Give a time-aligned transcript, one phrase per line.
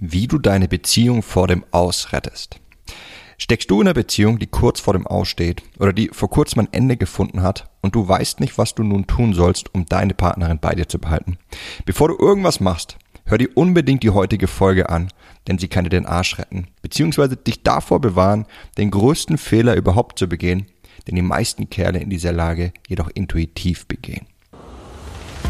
[0.00, 2.58] wie du deine Beziehung vor dem Aus rettest.
[3.38, 6.60] Steckst du in einer Beziehung, die kurz vor dem Aus steht oder die vor kurzem
[6.60, 10.14] ein Ende gefunden hat und du weißt nicht, was du nun tun sollst, um deine
[10.14, 11.38] Partnerin bei dir zu behalten?
[11.86, 15.08] Bevor du irgendwas machst, hör dir unbedingt die heutige Folge an,
[15.48, 18.46] denn sie kann dir den Arsch retten, beziehungsweise dich davor bewahren,
[18.76, 20.66] den größten Fehler überhaupt zu begehen,
[21.08, 24.26] den die meisten Kerle in dieser Lage jedoch intuitiv begehen.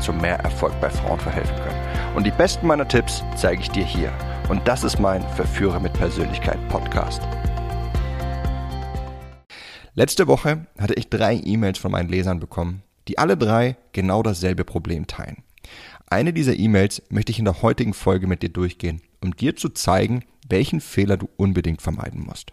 [0.00, 2.16] zu mehr Erfolg bei Frauen verhelfen können.
[2.16, 4.12] Und die besten meiner Tipps zeige ich dir hier.
[4.48, 7.22] Und das ist mein Verführer mit Persönlichkeit Podcast.
[9.94, 14.64] Letzte Woche hatte ich drei E-Mails von meinen Lesern bekommen, die alle drei genau dasselbe
[14.64, 15.42] Problem teilen.
[16.08, 19.68] Eine dieser E-Mails möchte ich in der heutigen Folge mit dir durchgehen, um dir zu
[19.68, 22.52] zeigen, welchen Fehler du unbedingt vermeiden musst.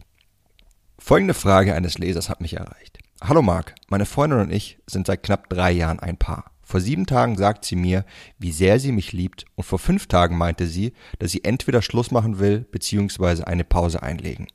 [1.00, 3.00] Folgende Frage eines Lesers hat mich erreicht.
[3.22, 6.52] Hallo Marc, meine Freundin und ich sind seit knapp drei Jahren ein Paar.
[6.68, 8.04] Vor sieben Tagen sagt sie mir,
[8.40, 12.12] wie sehr sie mich liebt und vor fünf Tagen meinte sie, dass sie entweder Schluss
[12.12, 13.46] machen will bzw.
[13.46, 14.48] eine Pause einlegen.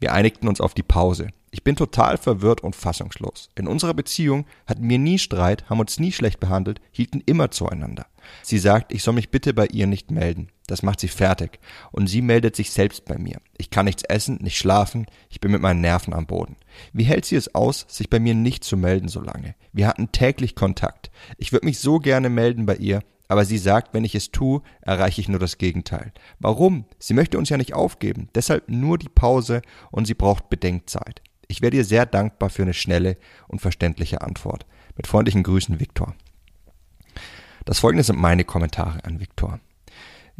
[0.00, 1.28] Wir einigten uns auf die Pause.
[1.52, 3.48] Ich bin total verwirrt und fassungslos.
[3.54, 8.06] In unserer Beziehung hatten wir nie Streit, haben uns nie schlecht behandelt, hielten immer zueinander.
[8.42, 10.48] Sie sagt, ich soll mich bitte bei ihr nicht melden.
[10.72, 11.58] Das macht sie fertig.
[11.90, 13.42] Und sie meldet sich selbst bei mir.
[13.58, 16.56] Ich kann nichts essen, nicht schlafen, ich bin mit meinen Nerven am Boden.
[16.94, 19.54] Wie hält sie es aus, sich bei mir nicht zu melden so lange?
[19.74, 21.10] Wir hatten täglich Kontakt.
[21.36, 24.62] Ich würde mich so gerne melden bei ihr, aber sie sagt, wenn ich es tue,
[24.80, 26.10] erreiche ich nur das Gegenteil.
[26.38, 26.86] Warum?
[26.98, 31.20] Sie möchte uns ja nicht aufgeben, deshalb nur die Pause und sie braucht Bedenkzeit.
[31.48, 34.64] Ich wäre dir sehr dankbar für eine schnelle und verständliche Antwort.
[34.96, 36.14] Mit freundlichen Grüßen, Viktor.
[37.66, 39.60] Das folgende sind meine Kommentare an Viktor.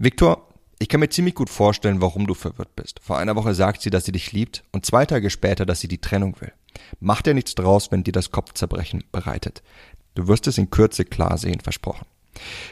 [0.03, 0.49] Viktor,
[0.81, 2.99] ich kann mir ziemlich gut vorstellen, warum du verwirrt bist.
[3.05, 5.87] Vor einer Woche sagt sie, dass sie dich liebt und zwei Tage später, dass sie
[5.87, 6.53] die Trennung will.
[6.99, 9.63] Mach dir nichts draus, wenn dir das Kopfzerbrechen bereitet.
[10.17, 12.05] Du wirst es in Kürze klar sehen, versprochen.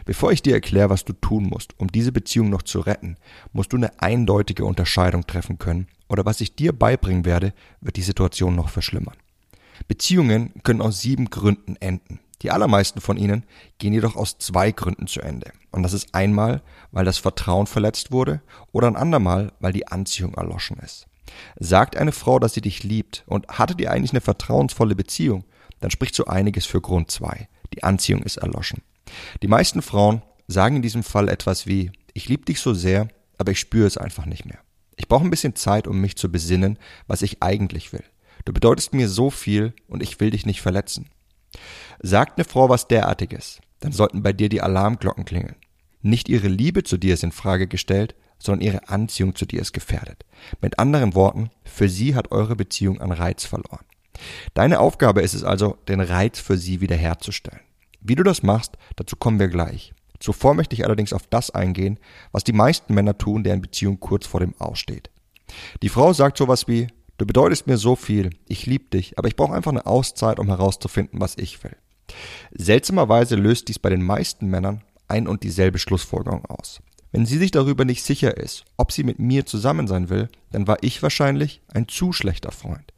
[0.06, 3.16] Bevor ich dir erkläre, was du tun musst, um diese Beziehung noch zu retten,
[3.52, 8.02] musst du eine eindeutige Unterscheidung treffen können, oder was ich dir beibringen werde, wird die
[8.02, 9.16] Situation noch verschlimmern.
[9.86, 12.18] Beziehungen können aus sieben Gründen enden.
[12.42, 13.44] Die allermeisten von ihnen
[13.78, 15.52] gehen jedoch aus zwei Gründen zu Ende.
[15.70, 18.40] Und das ist einmal, weil das Vertrauen verletzt wurde
[18.72, 21.06] oder ein andermal, weil die Anziehung erloschen ist.
[21.58, 25.44] Sagt eine Frau, dass sie dich liebt und hattet ihr eigentlich eine vertrauensvolle Beziehung,
[25.80, 27.48] dann spricht so einiges für Grund zwei.
[27.74, 28.82] Die Anziehung ist erloschen.
[29.42, 33.08] Die meisten Frauen sagen in diesem Fall etwas wie, ich liebe dich so sehr,
[33.38, 34.58] aber ich spüre es einfach nicht mehr.
[34.96, 38.04] Ich brauche ein bisschen Zeit, um mich zu besinnen, was ich eigentlich will.
[38.44, 41.08] Du bedeutest mir so viel und ich will dich nicht verletzen.
[42.00, 45.56] Sagt eine Frau was derartiges, dann sollten bei dir die Alarmglocken klingeln.
[46.02, 49.72] Nicht ihre Liebe zu dir ist in Frage gestellt, sondern ihre Anziehung zu dir ist
[49.72, 50.24] gefährdet.
[50.62, 53.84] Mit anderen Worten, für sie hat eure Beziehung an Reiz verloren.
[54.54, 57.60] Deine Aufgabe ist es also, den Reiz für sie wiederherzustellen.
[58.00, 59.92] Wie du das machst, dazu kommen wir gleich.
[60.18, 61.98] Zuvor möchte ich allerdings auf das eingehen,
[62.32, 65.10] was die meisten Männer tun, deren Beziehung kurz vor dem Aussteht.
[65.82, 66.88] Die Frau sagt sowas wie,
[67.20, 70.46] du bedeutest mir so viel, ich lieb dich, aber ich brauche einfach eine Auszeit, um
[70.46, 71.76] herauszufinden, was ich will.
[72.52, 76.80] Seltsamerweise löst dies bei den meisten Männern ein und dieselbe Schlussfolgerung aus.
[77.12, 80.66] Wenn sie sich darüber nicht sicher ist, ob sie mit mir zusammen sein will, dann
[80.66, 82.92] war ich wahrscheinlich ein zu schlechter Freund.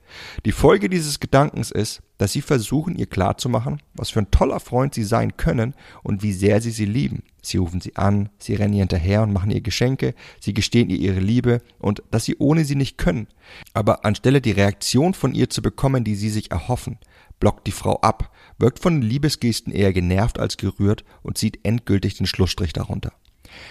[0.44, 4.94] Die Folge dieses Gedankens ist, dass sie versuchen, ihr klarzumachen, was für ein toller Freund
[4.94, 5.74] sie sein können
[6.04, 7.24] und wie sehr sie sie lieben.
[7.42, 10.98] Sie rufen sie an, sie rennen ihr hinterher und machen ihr Geschenke, sie gestehen ihr
[10.98, 13.26] ihre Liebe und dass sie ohne sie nicht können.
[13.74, 16.98] Aber anstelle die Reaktion von ihr zu bekommen, die sie sich erhoffen,
[17.40, 22.18] blockt die Frau ab, wirkt von den Liebesgesten eher genervt als gerührt und zieht endgültig
[22.18, 23.12] den Schlussstrich darunter.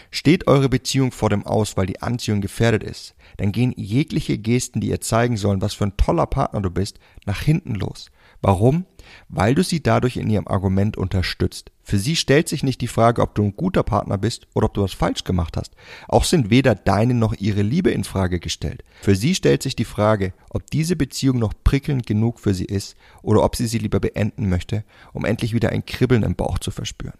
[0.09, 4.81] Steht eure Beziehung vor dem Aus, weil die Anziehung gefährdet ist, dann gehen jegliche Gesten,
[4.81, 8.11] die ihr zeigen sollen, was für ein toller Partner du bist, nach hinten los.
[8.41, 8.85] Warum?
[9.29, 11.71] Weil du sie dadurch in ihrem Argument unterstützt.
[11.83, 14.73] Für sie stellt sich nicht die Frage, ob du ein guter Partner bist oder ob
[14.73, 15.75] du was falsch gemacht hast.
[16.07, 18.83] Auch sind weder deine noch ihre Liebe in Frage gestellt.
[19.01, 22.95] Für sie stellt sich die Frage, ob diese Beziehung noch prickelnd genug für sie ist
[23.21, 24.83] oder ob sie sie lieber beenden möchte,
[25.13, 27.17] um endlich wieder ein Kribbeln im Bauch zu verspüren.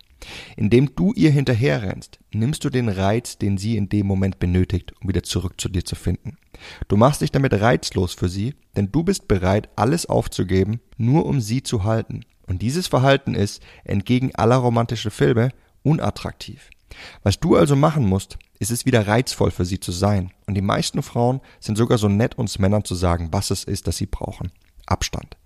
[0.56, 5.10] Indem du ihr hinterherrennst, nimmst du den Reiz, den sie in dem Moment benötigt, um
[5.10, 6.38] wieder zurück zu dir zu finden.
[6.88, 11.42] Du machst dich damit reizlos für sie, denn du bist bereit, alles aufzugeben, nur um
[11.42, 12.22] sie zu halten.
[12.48, 15.52] Und dieses Verhalten ist, entgegen aller romantischen Filme,
[15.84, 16.70] unattraktiv.
[17.24, 20.32] Was du also machen musst, ist es wieder reizvoll für sie zu sein.
[20.46, 23.88] Und die meisten Frauen sind sogar so nett, uns Männern zu sagen, was es ist,
[23.88, 24.52] das sie brauchen.
[24.86, 25.38] Abstand.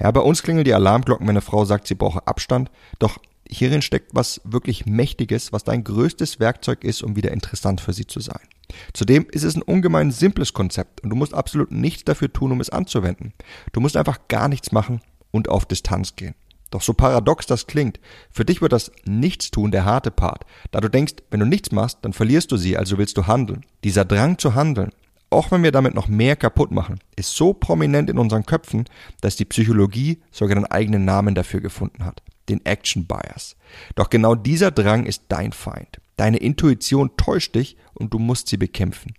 [0.00, 2.70] Ja, bei uns klingeln die Alarmglocken, wenn eine Frau sagt, sie brauche Abstand.
[2.98, 3.18] Doch
[3.58, 8.06] hierin steckt was wirklich Mächtiges, was dein größtes Werkzeug ist, um wieder interessant für sie
[8.06, 8.40] zu sein.
[8.92, 12.60] Zudem ist es ein ungemein simples Konzept und du musst absolut nichts dafür tun, um
[12.60, 13.32] es anzuwenden.
[13.72, 16.34] Du musst einfach gar nichts machen und auf Distanz gehen.
[16.70, 20.88] Doch so paradox das klingt, für dich wird das Nichtstun der harte Part, da du
[20.88, 23.64] denkst, wenn du nichts machst, dann verlierst du sie, also willst du handeln.
[23.84, 24.90] Dieser Drang zu handeln,
[25.30, 28.86] auch wenn wir damit noch mehr kaputt machen, ist so prominent in unseren Köpfen,
[29.20, 33.56] dass die Psychologie sogar einen eigenen Namen dafür gefunden hat, den Action Bias.
[33.94, 36.00] Doch genau dieser Drang ist dein Feind.
[36.16, 39.14] Deine Intuition täuscht dich und du musst sie bekämpfen.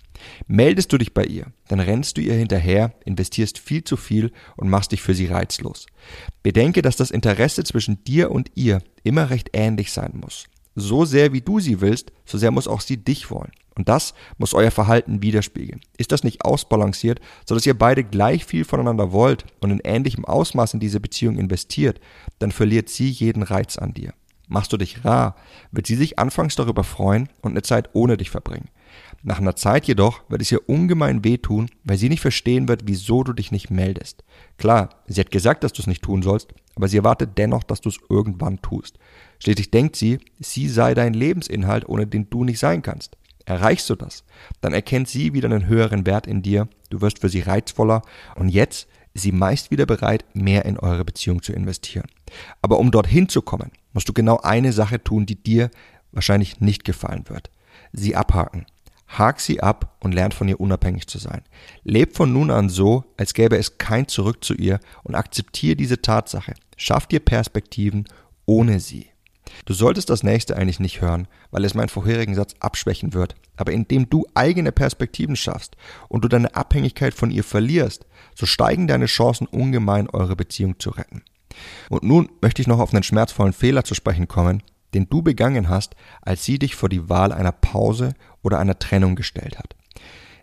[0.48, 4.70] Meldest du dich bei ihr, dann rennst du ihr hinterher, investierst viel zu viel und
[4.70, 5.88] machst dich für sie reizlos.
[6.42, 10.48] Bedenke, dass das Interesse zwischen dir und ihr immer recht ähnlich sein muss.
[10.76, 13.52] So sehr wie du sie willst, so sehr muss auch sie dich wollen.
[13.76, 15.82] Und das muss euer Verhalten widerspiegeln.
[15.98, 20.26] Ist das nicht ausbalanciert, so dass ihr beide gleich viel voneinander wollt und in ähnlichem
[20.26, 22.00] Ausmaß in diese Beziehung investiert,
[22.40, 24.14] dann verliert sie jeden Reiz an dir.
[24.48, 25.36] Machst du dich rar,
[25.72, 28.70] wird sie sich anfangs darüber freuen und eine Zeit ohne dich verbringen.
[29.24, 33.24] Nach einer Zeit jedoch wird es ihr ungemein wehtun, weil sie nicht verstehen wird, wieso
[33.24, 34.24] du dich nicht meldest.
[34.58, 37.82] Klar, sie hat gesagt, dass du es nicht tun sollst, aber sie erwartet dennoch, dass
[37.82, 39.00] du es irgendwann tust.
[39.46, 43.16] Schließlich denkt sie, sie sei dein Lebensinhalt, ohne den du nicht sein kannst.
[43.46, 44.24] Erreichst du das,
[44.60, 48.02] dann erkennt sie wieder einen höheren Wert in dir, du wirst für sie reizvoller
[48.34, 52.08] und jetzt ist sie meist wieder bereit, mehr in eure Beziehung zu investieren.
[52.64, 55.70] Aber um dorthin zu kommen, musst du genau eine Sache tun, die dir
[56.12, 57.52] wahrscheinlich nicht gefallen wird.
[57.94, 58.66] Sie abhaken.
[59.08, 61.44] Hak sie ab und lernt von ihr unabhängig zu sein.
[61.84, 66.02] Leb von nun an so, als gäbe es kein Zurück zu ihr und akzeptiere diese
[66.02, 66.56] Tatsache.
[66.78, 68.06] Schaff dir Perspektiven
[68.48, 69.12] ohne sie.
[69.64, 73.36] Du solltest das nächste eigentlich nicht hören, weil es meinen vorherigen Satz abschwächen wird.
[73.56, 75.78] Aber indem du eigene Perspektiven schaffst
[76.10, 78.06] und du deine Abhängigkeit von ihr verlierst,
[78.36, 81.24] so steigen deine Chancen ungemein, eure Beziehung zu retten.
[81.90, 84.62] Und nun möchte ich noch auf einen schmerzvollen Fehler zu sprechen kommen,
[84.94, 88.14] den du begangen hast, als sie dich vor die Wahl einer Pause
[88.44, 89.76] oder einer Trennung gestellt hat.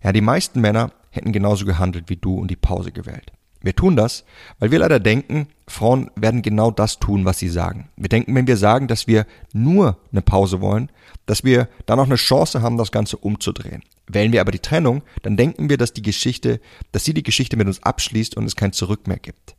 [0.03, 3.32] Ja, die meisten Männer hätten genauso gehandelt wie du und die Pause gewählt.
[3.62, 4.25] Wir tun das,
[4.59, 7.88] weil wir leider denken, Frauen werden genau das tun, was sie sagen.
[7.97, 10.91] Wir denken, wenn wir sagen, dass wir nur eine Pause wollen,
[11.26, 13.82] dass wir dann auch eine Chance haben, das Ganze umzudrehen.
[14.09, 16.61] Wählen wir aber die Trennung, dann denken wir, dass die Geschichte,
[16.91, 19.55] dass sie die Geschichte mit uns abschließt und es kein Zurück mehr gibt.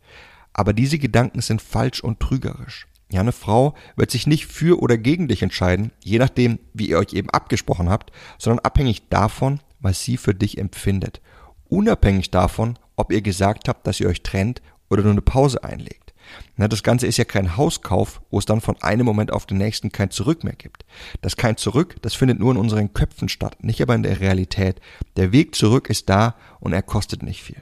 [0.52, 2.88] Aber diese Gedanken sind falsch und trügerisch.
[3.10, 6.98] Ja, eine Frau wird sich nicht für oder gegen dich entscheiden, je nachdem, wie ihr
[6.98, 11.22] euch eben abgesprochen habt, sondern abhängig davon, was sie für dich empfindet.
[11.70, 16.14] Unabhängig davon, ob ihr gesagt habt, dass ihr euch trennt oder nur eine Pause einlegt.
[16.56, 19.58] Na, das Ganze ist ja kein Hauskauf, wo es dann von einem Moment auf den
[19.58, 20.86] nächsten kein Zurück mehr gibt.
[21.22, 24.80] Das kein Zurück, das findet nur in unseren Köpfen statt, nicht aber in der Realität.
[25.16, 27.62] Der Weg zurück ist da und er kostet nicht viel.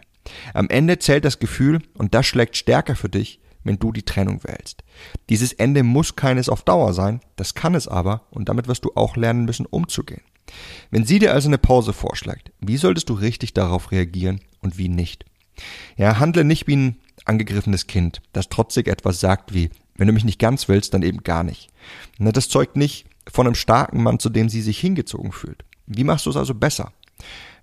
[0.54, 4.44] Am Ende zählt das Gefühl und das schlägt stärker für dich, wenn du die Trennung
[4.44, 4.84] wählst.
[5.30, 8.92] Dieses Ende muss keines auf Dauer sein, das kann es aber und damit wirst du
[8.96, 10.22] auch lernen müssen umzugehen.
[10.90, 14.90] Wenn sie dir also eine Pause vorschlägt, wie solltest du richtig darauf reagieren und wie
[14.90, 15.26] nicht?
[15.98, 20.24] Ja, handle nicht wie ein angegriffenes Kind, das trotzig etwas sagt wie, wenn du mich
[20.24, 21.70] nicht ganz willst, dann eben gar nicht.
[22.18, 25.64] Na, das zeugt nicht von einem starken Mann, zu dem sie sich hingezogen fühlt.
[25.86, 26.92] Wie machst du es also besser?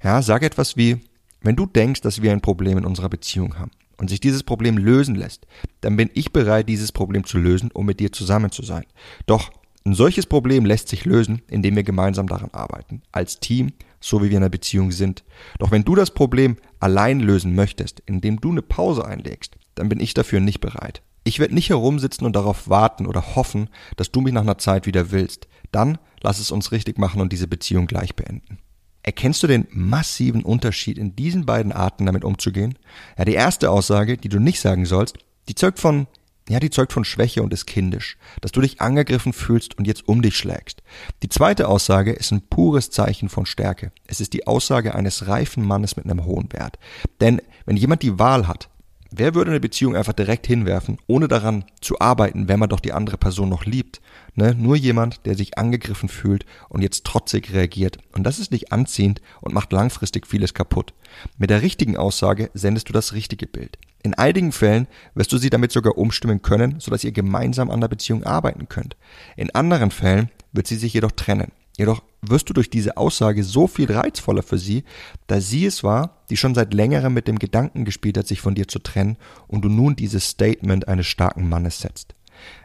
[0.03, 1.01] Ja, sag etwas wie,
[1.41, 4.79] wenn du denkst, dass wir ein Problem in unserer Beziehung haben und sich dieses Problem
[4.79, 5.47] lösen lässt,
[5.81, 8.85] dann bin ich bereit, dieses Problem zu lösen, um mit dir zusammen zu sein.
[9.27, 9.51] Doch
[9.89, 14.31] ein solches Problem lässt sich lösen, indem wir gemeinsam daran arbeiten, als Team, so wie
[14.31, 15.25] wir in einer Beziehung sind.
[15.59, 20.01] Doch wenn du das Problem allein lösen möchtest, indem du eine Pause einlegst, dann bin
[20.01, 21.03] ich dafür nicht bereit.
[21.25, 24.87] Ich werde nicht herumsitzen und darauf warten oder hoffen, dass du mich nach einer Zeit
[24.87, 25.49] wieder willst.
[25.73, 28.59] Dann lass es uns richtig machen und diese Beziehung gleich beenden.
[29.03, 32.79] Erkennst du den massiven Unterschied in diesen beiden Arten damit umzugehen?
[33.17, 35.19] Ja, die erste Aussage, die du nicht sagen sollst,
[35.49, 36.07] die zeugt von
[36.49, 40.09] ja, die zeugt von Schwäche und ist kindisch, dass du dich angegriffen fühlst und jetzt
[40.09, 40.83] um dich schlägst.
[41.23, 43.93] Die zweite Aussage ist ein pures Zeichen von Stärke.
[44.07, 46.79] Es ist die Aussage eines reifen Mannes mit einem hohen Wert.
[47.21, 48.69] Denn wenn jemand die Wahl hat,
[49.11, 52.93] Wer würde eine Beziehung einfach direkt hinwerfen, ohne daran zu arbeiten, wenn man doch die
[52.93, 54.03] andere Person noch liebt?
[54.35, 54.55] Ne?
[54.55, 57.97] Nur jemand, der sich angegriffen fühlt und jetzt trotzig reagiert.
[58.13, 60.93] Und das ist nicht anziehend und macht langfristig vieles kaputt.
[61.39, 63.79] Mit der richtigen Aussage sendest du das richtige Bild.
[64.03, 67.89] In einigen Fällen wirst du sie damit sogar umstimmen können, sodass ihr gemeinsam an der
[67.89, 68.97] Beziehung arbeiten könnt.
[69.37, 71.53] In anderen Fällen wird sie sich jedoch trennen.
[71.77, 74.85] Jedoch wirst du durch diese Aussage so viel reizvoller für sie,
[75.29, 78.57] da sie es war, die schon seit längerem mit dem Gedanken gespielt hat, sich von
[78.57, 82.15] dir zu trennen und du nun dieses Statement eines starken Mannes setzt.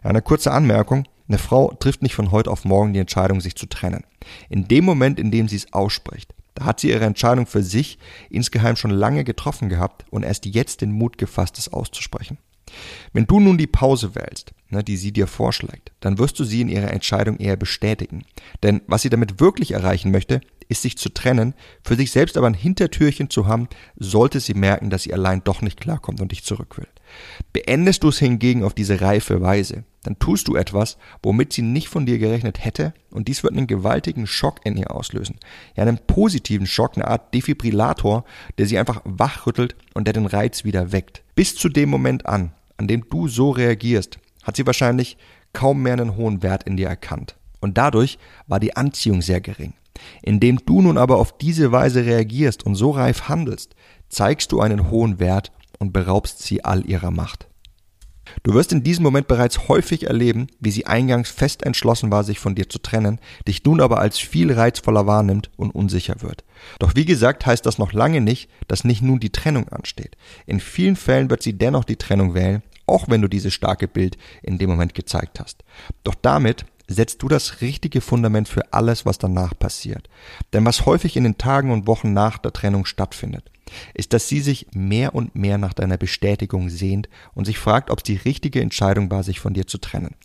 [0.02, 3.66] Eine kurze Anmerkung, Eine Frau trifft nicht von heute auf morgen die Entscheidung, sich zu
[3.66, 4.04] trennen.
[4.50, 7.98] In dem Moment, in dem sie es ausspricht, da hat sie ihre Entscheidung für sich
[8.30, 12.38] insgeheim schon lange getroffen gehabt und erst jetzt den Mut gefasst, es auszusprechen.
[13.12, 16.62] Wenn du nun die Pause wählst, ne, die sie dir vorschlägt, dann wirst du sie
[16.62, 18.24] in ihrer Entscheidung eher bestätigen.
[18.64, 21.54] Denn was sie damit wirklich erreichen möchte, ist sich zu trennen,
[21.84, 23.68] für sich selbst aber ein Hintertürchen zu haben,
[23.98, 26.88] sollte sie merken, dass sie allein doch nicht klarkommt und dich zurück will.
[27.52, 31.88] Beendest du es hingegen auf diese reife Weise, dann tust du etwas, womit sie nicht
[31.88, 35.38] von dir gerechnet hätte, und dies wird einen gewaltigen Schock in ihr auslösen.
[35.76, 38.26] Ja, einen positiven Schock, eine Art Defibrillator,
[38.58, 41.24] der sie einfach wachrüttelt und der den Reiz wieder weckt.
[41.36, 45.18] Bis zu dem Moment an, an dem du so reagierst, hat sie wahrscheinlich
[45.54, 47.36] kaum mehr einen hohen Wert in dir erkannt.
[47.60, 48.18] Und dadurch
[48.48, 49.74] war die Anziehung sehr gering.
[50.22, 53.76] Indem du nun aber auf diese Weise reagierst und so reif handelst,
[54.10, 57.48] zeigst du einen hohen Wert und beraubst sie all ihrer Macht.
[58.42, 62.40] Du wirst in diesem Moment bereits häufig erleben, wie sie eingangs fest entschlossen war, sich
[62.40, 66.44] von dir zu trennen, dich nun aber als viel reizvoller wahrnimmt und unsicher wird.
[66.80, 70.16] Doch wie gesagt heißt das noch lange nicht, dass nicht nun die Trennung ansteht.
[70.46, 74.18] In vielen Fällen wird sie dennoch die Trennung wählen, auch wenn du dieses starke Bild
[74.42, 75.64] in dem Moment gezeigt hast.
[76.04, 80.10] Doch damit setzt du das richtige Fundament für alles, was danach passiert.
[80.54, 83.50] Denn was häufig in den Tagen und Wochen nach der Trennung stattfindet,
[83.94, 88.00] ist, dass sie sich mehr und mehr nach deiner Bestätigung sehnt und sich fragt, ob
[88.00, 90.16] es die richtige Entscheidung war, sich von dir zu trennen.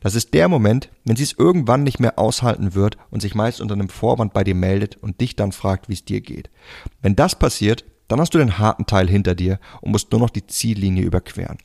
[0.00, 3.60] Das ist der Moment, wenn sie es irgendwann nicht mehr aushalten wird und sich meist
[3.60, 6.50] unter einem Vorwand bei dir meldet und dich dann fragt, wie es dir geht.
[7.00, 10.30] Wenn das passiert, dann hast du den harten Teil hinter dir und musst nur noch
[10.30, 11.58] die Ziellinie überqueren.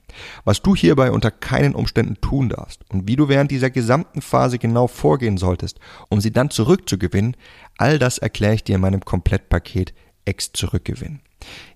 [0.46, 4.58] Was du hierbei unter keinen Umständen tun darfst und wie du während dieser gesamten Phase
[4.58, 7.36] genau vorgehen solltest, um sie dann zurückzugewinnen,
[7.78, 9.94] all das erkläre ich dir in meinem Komplettpaket
[10.26, 11.22] Ex zurückgewinnen.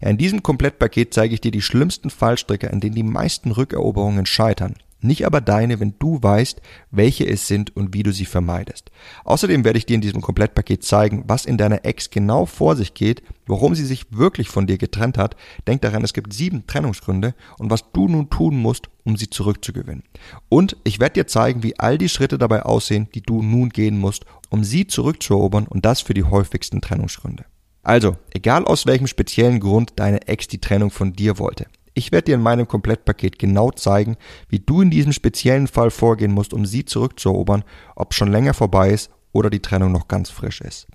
[0.01, 4.25] Ja, in diesem Komplettpaket zeige ich dir die schlimmsten Fallstricke, an denen die meisten Rückeroberungen
[4.25, 4.75] scheitern.
[5.01, 8.91] Nicht aber deine, wenn du weißt, welche es sind und wie du sie vermeidest.
[9.23, 12.93] Außerdem werde ich dir in diesem Komplettpaket zeigen, was in deiner Ex genau vor sich
[12.93, 15.35] geht, warum sie sich wirklich von dir getrennt hat.
[15.67, 20.03] Denk daran, es gibt sieben Trennungsgründe und was du nun tun musst, um sie zurückzugewinnen.
[20.49, 23.97] Und ich werde dir zeigen, wie all die Schritte dabei aussehen, die du nun gehen
[23.97, 27.45] musst, um sie zurückzuerobern und das für die häufigsten Trennungsgründe.
[27.83, 31.65] Also, egal aus welchem speziellen Grund deine Ex die Trennung von dir wollte.
[31.93, 34.15] Ich werde dir in meinem Komplettpaket genau zeigen,
[34.47, 37.63] wie du in diesem speziellen Fall vorgehen musst, um sie zurückzuerobern,
[37.95, 40.87] ob schon länger vorbei ist oder die Trennung noch ganz frisch ist.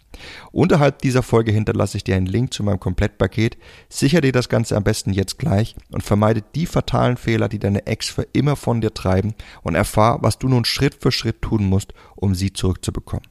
[0.53, 3.59] Unterhalb dieser Folge hinterlasse ich dir einen Link zu meinem Komplettpaket.
[3.89, 7.87] Sicher dir das Ganze am besten jetzt gleich und vermeide die fatalen Fehler, die deine
[7.87, 11.67] Ex für immer von dir treiben und erfahr, was du nun Schritt für Schritt tun
[11.67, 13.27] musst, um sie zurückzubekommen.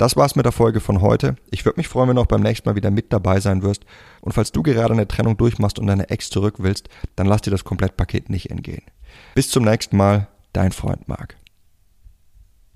[0.00, 1.36] Das war's mit der Folge von heute.
[1.50, 3.84] Ich würde mich freuen, wenn du auch beim nächsten Mal wieder mit dabei sein wirst.
[4.22, 7.50] Und falls du gerade eine Trennung durchmachst und deine Ex zurück willst, dann lass dir
[7.50, 8.80] das Komplettpaket nicht entgehen.
[9.34, 11.36] Bis zum nächsten Mal, dein Freund Marc.